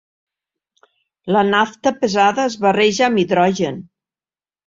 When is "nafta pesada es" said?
1.49-2.57